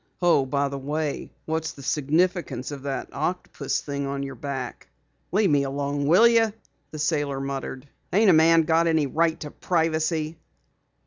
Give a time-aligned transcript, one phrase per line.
[0.19, 4.87] "Oh, by the way, what's the significance of that octopus thing on your back?"
[5.31, 6.51] "Leave me alone, will you?"
[6.89, 7.87] the sailor muttered.
[8.11, 10.39] "Ain't a man got any right to privacy?"